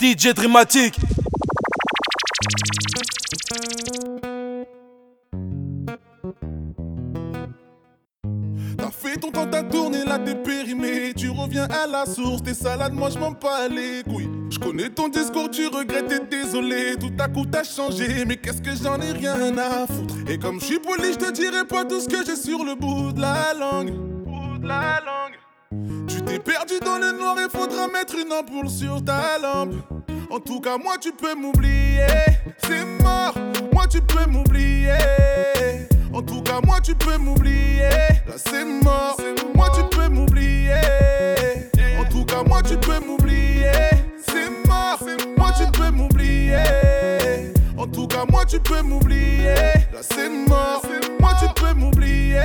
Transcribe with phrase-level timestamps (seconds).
[0.00, 0.96] DJ Dramatique.
[8.78, 11.12] T'as fait ton temps, t'as tourné, là t'es périmé.
[11.14, 14.30] Tu reviens à la source, tes salades, moi je m'en pas les couilles.
[14.50, 16.96] Je connais ton discours, tu regrettes et désolé.
[16.98, 20.14] Tout à coup t'as changé, mais qu'est-ce que j'en ai rien à foutre?
[20.30, 22.74] Et comme je suis poli, je te dirai pas tout ce que j'ai sur le
[22.74, 23.92] bout de la langue.
[24.24, 25.39] Bout de la langue.
[26.44, 29.74] Perdu dans le noir et faudra mettre une ampoule sur ta lampe.
[30.30, 32.06] En tout cas, moi tu peux m'oublier.
[32.64, 33.34] C'est mort,
[33.72, 34.94] moi tu peux m'oublier.
[36.12, 37.88] En tout cas, moi tu peux m'oublier.
[38.26, 39.16] Là c'est mort,
[39.54, 40.74] moi tu peux m'oublier.
[41.98, 43.72] En tout cas, moi tu peux m'oublier.
[44.26, 45.02] C'est mort,
[45.36, 46.56] moi tu peux m'oublier.
[47.76, 49.54] En tout cas, moi tu peux m'oublier.
[49.92, 50.82] Là c'est mort,
[51.20, 52.40] moi tu peux m'oublier.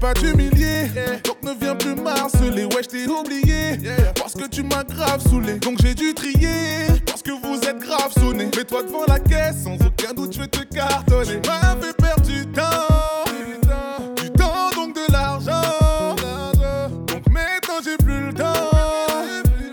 [0.00, 0.86] Pas t'humilier,
[1.24, 2.66] donc ne viens plus marceler.
[2.66, 3.78] Ouais, je t'ai oublié,
[4.14, 5.54] parce que tu m'as grave saoulé.
[5.54, 8.44] Donc j'ai dû trier, parce que vous êtes grave sonné.
[8.56, 11.40] Mets-toi devant la caisse, sans aucun doute, je vais te cartonner.
[11.42, 13.24] Tu m'as fait perdre du temps,
[14.22, 16.14] du temps, donc de l'argent.
[17.06, 18.70] Donc maintenant, j'ai plus le temps,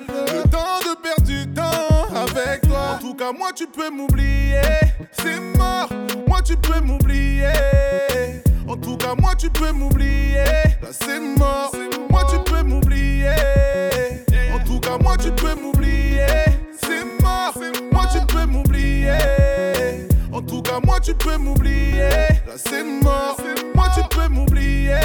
[0.09, 2.95] le temps de perdre du temps avec toi.
[2.95, 4.61] En tout cas, moi, tu peux m'oublier,
[5.11, 5.89] c'est mort,
[6.27, 7.45] moi, tu peux m'oublier.
[8.75, 10.43] En tout cas, moi tu peux m'oublier.
[10.81, 11.71] Là c'est mort.
[12.09, 13.31] Moi tu peux m'oublier.
[14.53, 16.25] En tout cas, moi tu peux m'oublier.
[16.83, 17.57] C'est mort.
[17.93, 19.13] Moi tu peux m'oublier.
[20.29, 22.09] En tout cas, moi tu peux m'oublier.
[22.45, 23.37] Là c'est mort.
[23.73, 24.99] Moi tu peux m'oublier.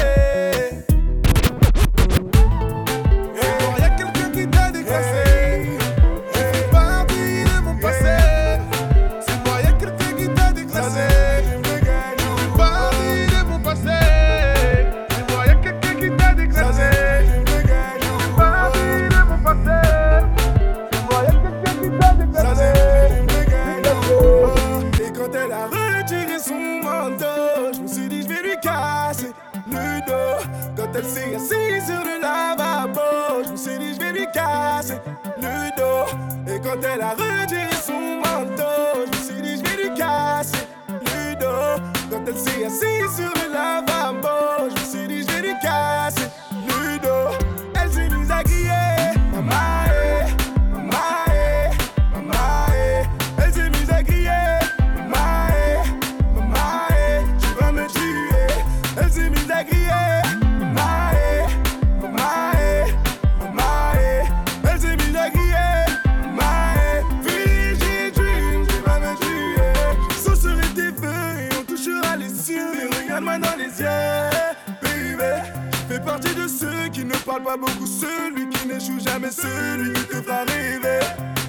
[77.31, 80.99] Parlent pas beaucoup, celui qui n'échoue jamais, celui qui te fera rêver.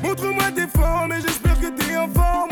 [0.03, 2.52] Montre-moi tes formes et j'espère que t'es en forme.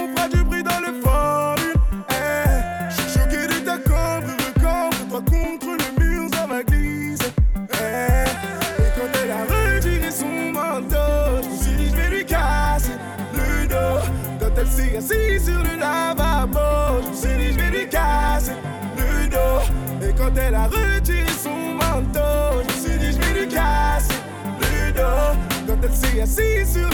[26.20, 26.89] Quand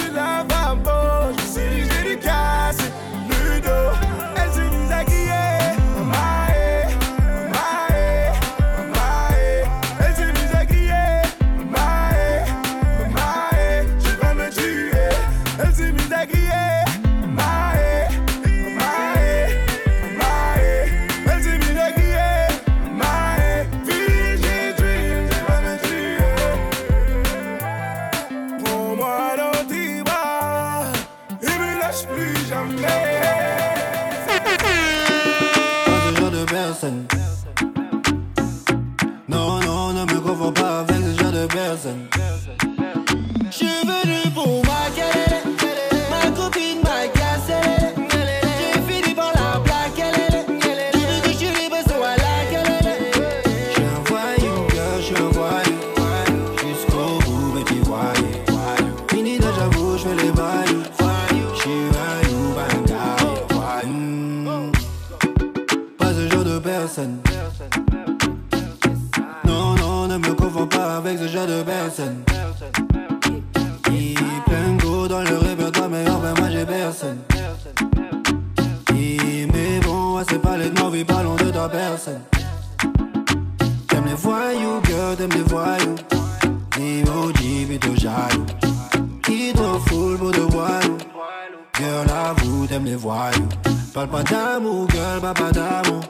[91.86, 93.48] Girl, avoue, t'aimes les voyous.
[93.94, 96.00] Parle pas d'amour, girl, pas pas d'amour.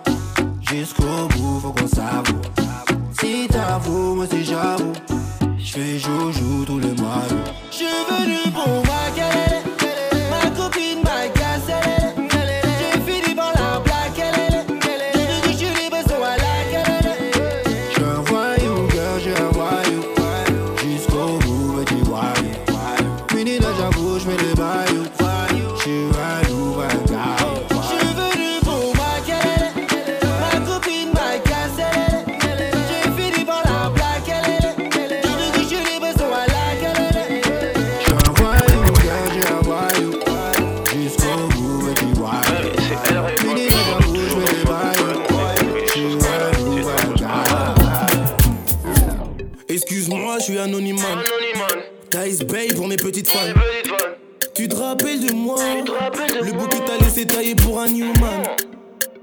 [0.70, 2.40] Jusqu'au bout, faut qu'on s'avoue.
[3.20, 4.94] Si t'avoues, moi si j'avoue.
[5.58, 7.24] J'fais joujou tous les mois.
[7.70, 9.45] J'suis venu pour moi, Ma
[54.54, 55.56] Tu te rappelles de moi.
[56.40, 58.42] Le bout que t'as laissé tailler pour un newman.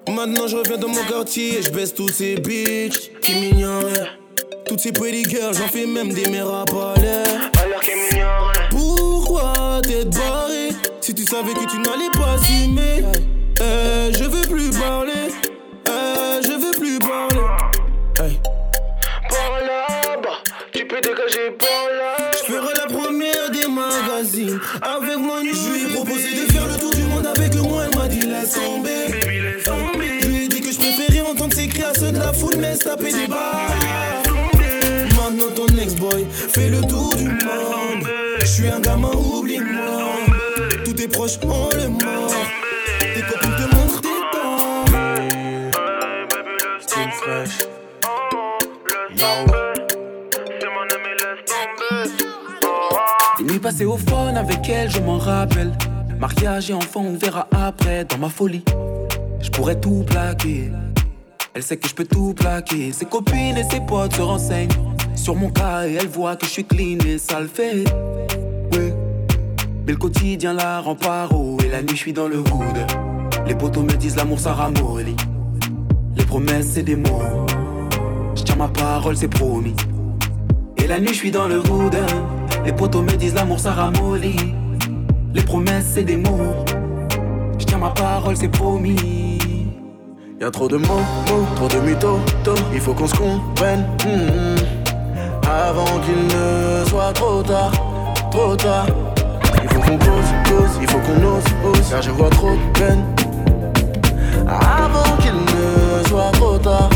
[0.10, 4.10] Maintenant je reviens dans mon quartier et je baisse tous ces bitches qui m'ignoraient.
[4.68, 6.66] Toutes ces pretty girls, j'en fais même des mères à
[7.00, 7.52] l'air.
[8.70, 10.70] Pourquoi t'être barré?
[11.02, 13.04] Si tu savais que tu n'allais pas s'aimer.
[13.62, 15.32] Eh, Je veux plus parler
[36.54, 38.08] fait le tour du monde.
[38.40, 40.16] Je suis un gamin, oublie-moi.
[40.86, 42.34] Tous tes proches ont le mort.
[43.00, 44.86] Tes copines te montrent tes dents.
[46.80, 47.68] Still fresh.
[53.40, 55.72] Les nuits passées au phone avec elle, je m'en rappelle.
[56.20, 58.06] Mariage et enfant, on verra après.
[58.06, 58.64] Dans ma folie.
[59.42, 60.72] Je pourrais tout plaquer.
[61.56, 62.92] Elle sait que je peux tout plaquer.
[62.92, 64.70] Ses copines et ses potes se renseignent
[65.16, 67.84] sur mon cas et elle voit que je suis clean et ça le fait.
[68.72, 68.94] Mais
[69.94, 72.78] le quotidien la rend paro et la nuit je suis dans le hood.
[73.46, 75.16] Les potos me disent l'amour ça ramollit.
[76.16, 77.46] Les promesses c'est des mots.
[78.36, 79.76] Je tiens ma parole, c'est promis.
[80.78, 81.96] Et la nuit, je suis dans le hood.
[82.66, 84.54] Les potos me disent l'amour, ça ramollit.
[85.34, 86.66] Les promesses, c'est des mots.
[87.60, 89.40] Je tiens ma parole, c'est promis.
[90.42, 92.20] Y'a trop de mots, mots, trop de mythos.
[92.74, 93.86] Il faut qu'on se comprenne.
[94.06, 94.53] hmm,
[95.54, 97.72] Avant qu'il ne soit trop tard,
[98.32, 98.88] trop tard.
[99.62, 101.90] Il faut qu'on cause, cause, il faut qu'on ose, ose.
[101.92, 103.04] Car je vois trop de peine.
[104.48, 106.90] Avant qu'il ne soit trop tard.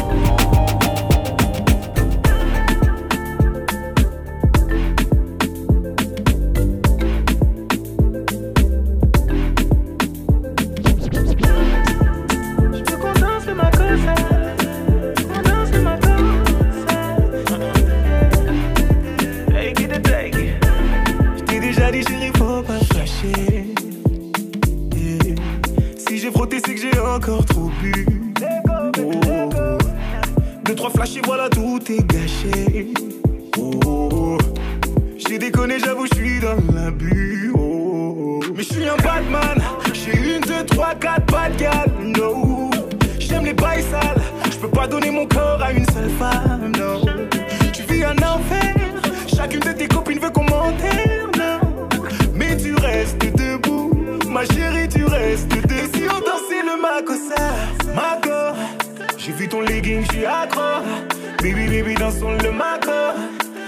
[54.53, 55.51] Chérie, tu restes
[55.93, 57.53] si on dansait le macossa,
[57.95, 58.57] maco.
[59.17, 60.61] J'ai vu ton legging, je suis accro.
[61.41, 62.91] Baby, baby, dansons le maco.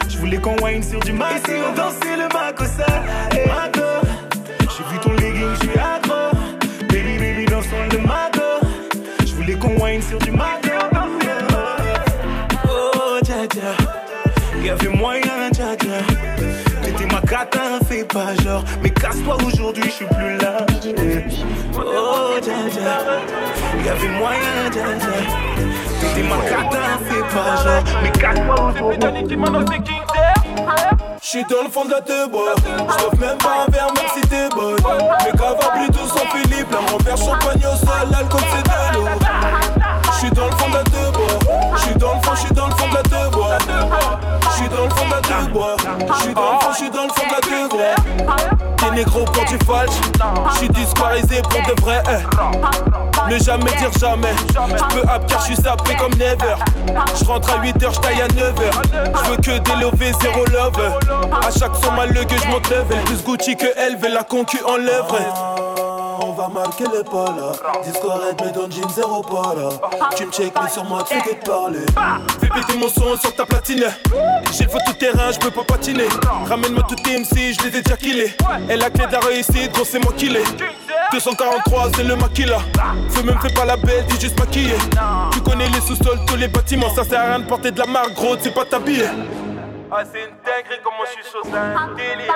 [0.07, 1.35] Je voulais qu'on wine sur du maco.
[1.45, 2.85] Si on dansait le macossa,
[3.47, 4.07] maco.
[4.61, 6.31] J'ai vu ton legging, je suis accro.
[6.89, 8.41] Baby, baby, dansons le maco.
[9.25, 10.69] Je voulais qu'on wine sur du maco.
[12.65, 13.75] Oh, dja dja.
[14.63, 15.99] Y'avait moyen, dja dja.
[16.81, 17.21] T'étais ma
[17.89, 18.63] fais pas genre.
[18.83, 20.65] Mais casse-toi aujourd'hui, je suis plus là.
[21.75, 22.93] Oh, dja dja.
[23.83, 25.15] Y'avait moyen, dja dja.
[25.99, 27.83] T'étais ma cata, fais pas genre.
[28.03, 29.79] Mais casse-toi aujourd'hui.
[31.21, 34.21] J'suis dans le fond de la te bois J't'offre même pas un verre même si
[34.27, 34.77] t'es bonne
[35.23, 39.05] Mais cava plutôt sans Philippe Là mon verre champagne au sol, l'alcool c'est de l'eau
[40.17, 42.71] J'suis dans le fond de la te bois J'suis dans le fond, j'suis dans le
[42.71, 43.03] fond de la
[44.55, 45.75] J'suis dans le fond de la te bois
[46.19, 49.43] J'suis dans le fond, j'suis dans le fond de la te bois T'es négro pour
[49.45, 49.91] du falche.
[50.53, 52.01] J'suis disquarisé pour de vrai.
[52.07, 53.29] Eh.
[53.29, 54.33] Ne jamais dire jamais.
[54.49, 56.55] J'peux up car j'suis sapé comme never.
[57.21, 59.23] J'rentre à 8h, j'taille à 9h.
[59.23, 60.97] J'veux que des lovés, zéro love.
[61.45, 63.03] À chaque son mal le que j'monte level.
[63.05, 65.17] Plus Gucci que elle, veut la concu en l'œuvre
[66.85, 67.51] les pas là.
[67.83, 69.69] Disco red, mais dans jean zéro pas là.
[70.15, 71.85] Tu me check, mais sur moi, tu fais que parler.
[72.39, 73.85] Fais péter mon son sur ta platine.
[74.51, 76.07] J'ai le tout terrain, je peux pas patiner.
[76.47, 78.35] Ramène-moi tout MC, je les ai déjà killés.
[78.69, 80.43] Et la clé de la réussite, gros, c'est moi qui l'ai.
[81.11, 82.59] 243, c'est le maquilla.
[83.09, 84.75] Feu même fais pas la belle, dis juste maquillé.
[85.31, 86.93] Tu connais les sous-sols, tous les bâtiments.
[86.93, 88.79] Ça sert à rien de porter de la marque, gros, c'est pas ta
[89.91, 92.31] Ah, c'est une dinguerie comment je suis sous un délire.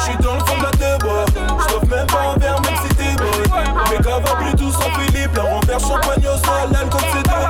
[0.00, 1.24] J'suis dans le fond de la bois.
[1.28, 3.46] J't'offre même pas un verre, même si t'es boy.
[3.88, 5.36] Mes gars va plus tous en Philippe.
[5.36, 7.46] Là, renverse champagne au sol, l'alcool c'est de l'eau.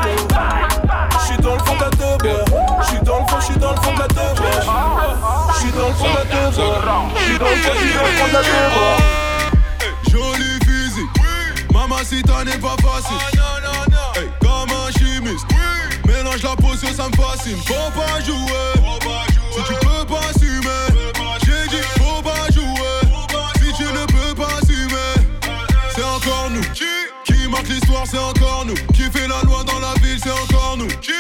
[1.25, 2.45] J'suis dans le fond de la deux bois.
[2.83, 4.51] J'suis dans le fond, j'suis dans le fond de la deux bois.
[5.57, 7.09] J'suis dans le fond de la deux bois.
[7.17, 8.97] J'suis dans le fond, j'suis dans le fond de la deux bois.
[10.11, 13.38] Joli physique, mamacita n'est pas facile.
[16.43, 17.57] La potion, ça me fascine.
[17.67, 18.73] Faut pas jouer,
[19.53, 20.85] si tu peux pas assumer.
[21.45, 23.01] J'ai dit, faut pas jouer,
[23.57, 25.15] si tu ne peux pas assumer.
[25.95, 26.85] C'est encore nous qui?
[27.49, 28.75] Marque l'histoire, c'est encore nous.
[28.93, 30.89] Qui fait la loi dans la ville, c'est encore nous.
[31.01, 31.13] Qui?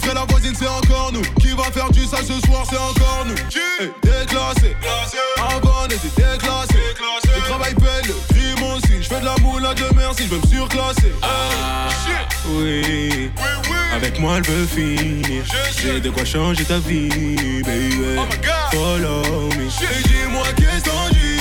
[0.00, 1.22] Ferait la voisine, c'est encore nous.
[1.40, 3.34] Qui va faire du sale ce soir, c'est encore nous.
[3.34, 4.76] Hey, déclassé,
[5.36, 6.78] avant on était déclassé.
[7.24, 9.02] Le travail paye, le crime aussi.
[9.02, 11.12] Je fais de la moule à Dieu merci, je me surclasser.
[11.22, 11.88] Ah,
[12.46, 13.30] oui,
[13.94, 15.44] avec moi elle veut finir.
[15.80, 18.18] J'ai de quoi changer ta vie, baby.
[18.72, 19.64] Follow me.
[19.64, 21.40] Et dis-moi qu'est-ce t'en dis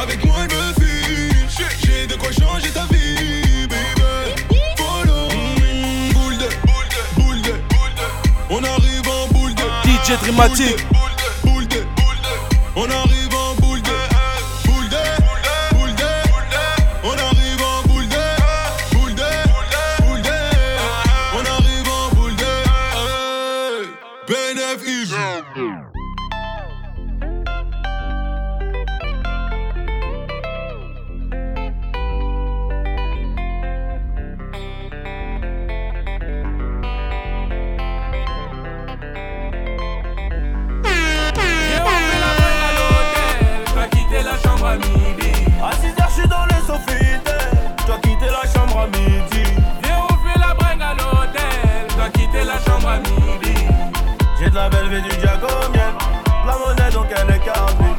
[0.00, 1.68] Avec moi elle veut finir.
[1.84, 4.42] J'ai de quoi changer ta vie, baby.
[4.76, 5.28] Follow
[5.60, 6.12] me.
[6.12, 8.06] Boule de, boule de, boule de, boule de.
[8.50, 9.62] On arrive en boule de.
[9.84, 10.86] DJ Dramatique.
[24.80, 25.14] Benef Easy.
[43.74, 45.32] T'as quitté la chambre à midi.
[45.62, 47.20] À 6h, j'suis dans les Sofitel.
[47.82, 49.59] J'dois quitter la chambre à midi.
[54.60, 55.94] La belle vie du Diago miel.
[56.46, 57.94] La monnaie donc elle est carrée.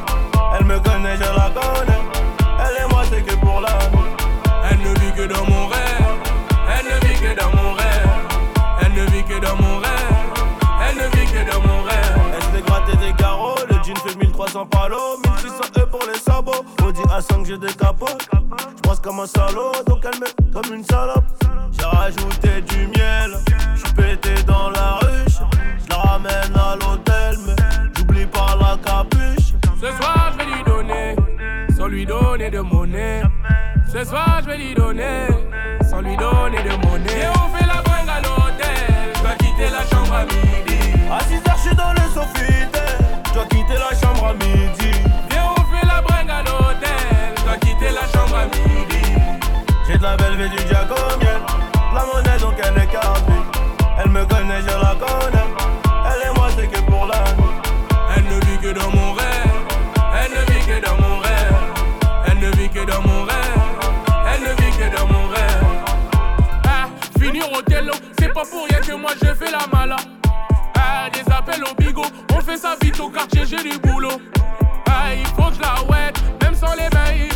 [0.56, 1.91] Elle me connaît, je la connais.
[41.72, 42.98] 6h, j'suis dans le Sofitel.
[43.28, 44.92] J'dois quitter la chambre à midi.
[45.30, 47.34] Viens, on fait la bringue à l'hôtel.
[47.36, 49.02] Je vais quitter la chambre à midi.
[49.86, 51.40] J'ai de la belle vie du miel.
[51.94, 53.42] La monnaie donc elle est carrée.
[53.98, 55.48] Elle me connaît, je la connais.
[56.06, 57.52] Elle et moi c'est que pour la nuit.
[58.16, 59.26] Elle ne vit que dans mon rêve.
[60.14, 61.56] Elle ne vit que dans mon rêve.
[62.26, 63.62] Elle ne vit que dans mon rêve.
[64.34, 65.64] Elle ne vit que dans mon rêve.
[66.64, 66.88] Ah,
[67.18, 69.96] finir au télo, c'est pas pour rien que moi je fais la mala.
[72.34, 74.20] On fait ça vite au quartier, j'ai du boulot.
[74.86, 77.31] Ah, il faut que je la ouette, même sans les mains,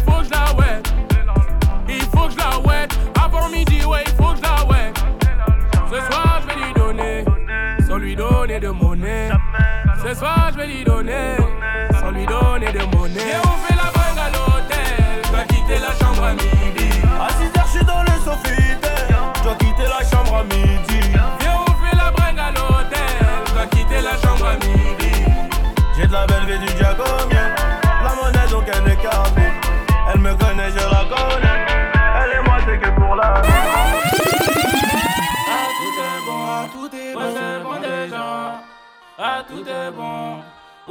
[39.18, 40.42] Ah, tout est bon,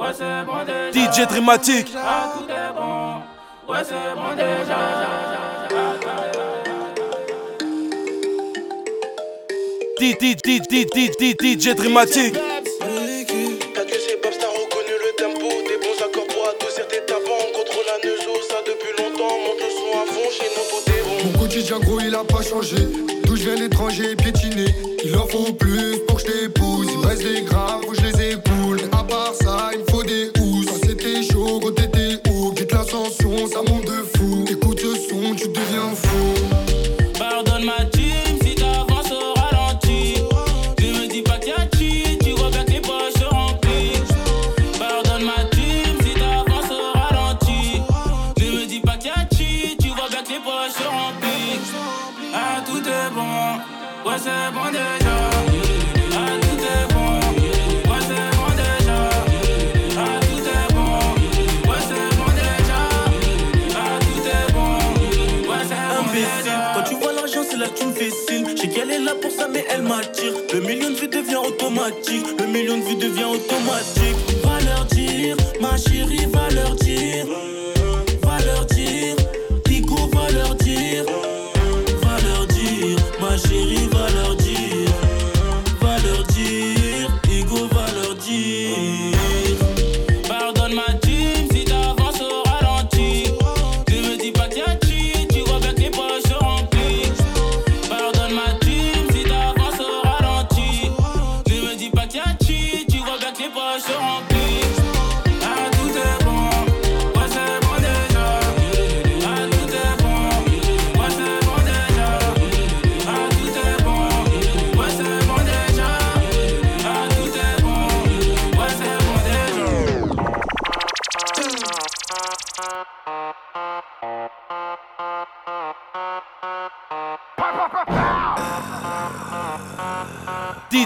[0.02, 1.12] ouais, c'est bon déjà.
[1.14, 1.94] DJ Dramatique.
[1.96, 3.22] Ah, tout est bon,
[3.72, 4.80] ouais, c'est bon déjà.
[11.60, 12.36] DJ Dramatique.
[13.76, 15.48] T'as que ces babs, t'as reconnu le tempo.
[15.68, 16.46] Des bons accords pour
[16.88, 17.46] tes tapants.
[17.54, 17.98] Contrôle la
[18.50, 19.38] ça depuis longtemps.
[19.38, 20.50] Monte le son à fond, chez
[20.92, 21.16] est bon.
[21.26, 22.78] Mon quotidien gros il a pas changé?
[23.26, 24.06] D'où je viens l'étranger?
[24.12, 24.18] Il
[25.44, 26.88] plus pour que je t'épouse.
[26.92, 29.45] Il me reste des graves que je les époule À part ça
[72.40, 74.16] Le million de vues devient automatique.
[74.44, 77.26] Va leur dire, ma chérie, va leur dire.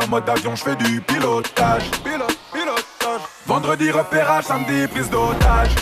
[0.00, 1.90] pas mode avion, j'fais du pilotage.
[2.02, 3.20] Pilotage.
[3.46, 5.74] Vendredi repérage, samedi prise d'otage.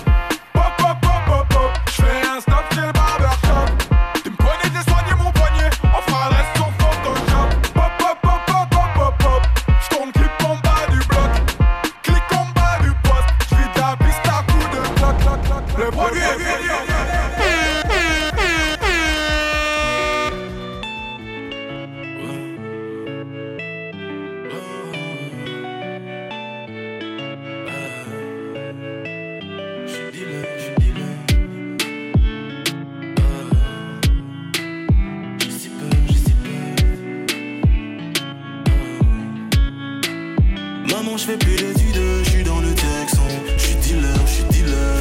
[41.28, 43.28] J'fais plus d'études, j'suis dans le Texan.
[43.58, 44.98] J'suis dealer, j'suis dealer.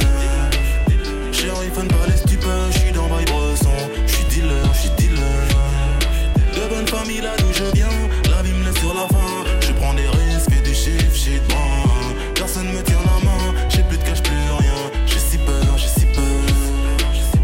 [1.32, 3.70] J'ai un iPhone par les stupeurs, j'suis dans Bail Bresson.
[4.06, 5.22] J'suis dealer, j'suis dealer.
[6.54, 7.88] De bonne famille là d'où je viens,
[8.30, 9.44] la vie me laisse sur la fin.
[9.62, 12.34] Je prends des risques et des chiffres, j'ai de.
[12.34, 14.74] Personne me tient la main, j'ai plus de cash, plus rien.
[15.06, 16.24] J'ai si peur, j'ai si peur.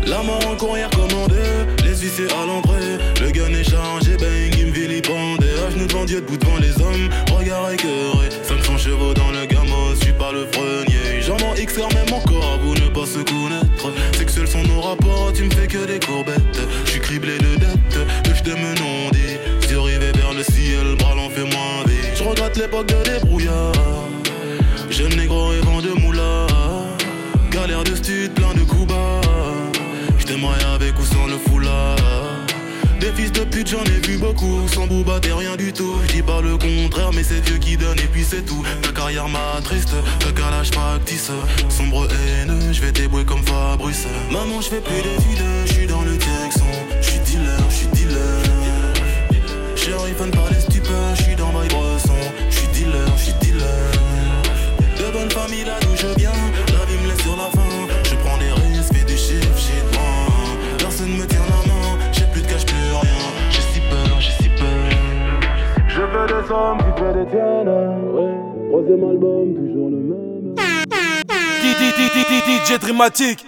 [0.07, 1.41] La mort en courrière commandé,
[1.85, 2.99] les huissiers à l'entrée.
[3.23, 5.47] Le gun est chargé, bang, il me vilipendé.
[5.67, 7.09] À genoux devant Dieu, debout devant les hommes.
[7.35, 8.54] Regard écœuré, 500
[8.85, 9.39] chevaux dans le
[9.95, 11.23] je suis pas le frenier.
[11.23, 13.87] J'en XR même encore, vous ne pas se connaître.
[14.19, 16.61] Sexuels sont nos rapports, tu me fais que des courbettes.
[16.85, 19.41] Je suis criblé de dettes, le de me nonder.
[19.71, 22.15] Yeux rivés vers le ciel, bras l'en fait moins vite.
[22.15, 23.73] Je regrette l'époque de débrouillard.
[24.91, 26.47] Jeune négro rêvant de moula.
[27.51, 29.21] Galère de stud, plein de coups bas.
[30.19, 30.63] J't'aimerais
[33.17, 34.67] fils de pute, j'en ai vu beaucoup.
[34.69, 35.95] Sans booba, t'es rien du tout.
[36.09, 38.63] J'dis pas le contraire, mais c'est Dieu qui donne et puis c'est tout.
[38.83, 41.31] Ta carrière m'a triste, le calage factice.
[41.69, 44.07] Sombre haineux, j'vais débrouiller comme Fabrice.
[44.31, 46.67] Maman, j'fais plus d'études, j'suis dans le Texan.
[47.01, 48.55] J'suis dealer, j'suis dealer.
[49.87, 52.15] Un iPhone par les stupeurs, j'suis dans Bail Bresson.
[52.51, 53.65] J'suis dealer, j'suis dealer.
[54.99, 56.33] De bonne famille là d'où je viens,
[66.27, 67.69] la somme, tu fais des tiennes.
[68.15, 68.35] Ouais,
[68.71, 70.55] troisième album, toujours le même.
[72.65, 73.45] DJ Dramatique